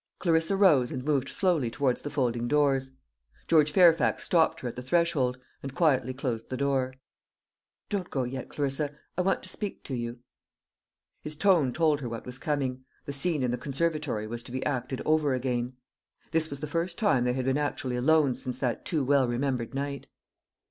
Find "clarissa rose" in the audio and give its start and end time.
0.17-0.89